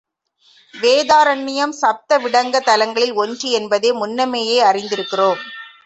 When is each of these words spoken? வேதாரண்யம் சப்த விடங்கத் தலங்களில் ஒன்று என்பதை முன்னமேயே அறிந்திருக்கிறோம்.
வேதாரண்யம் 0.73 1.75
சப்த 1.75 2.19
விடங்கத் 2.19 2.65
தலங்களில் 2.65 3.13
ஒன்று 3.13 3.49
என்பதை 3.51 3.91
முன்னமேயே 3.93 4.57
அறிந்திருக்கிறோம். 4.63 5.41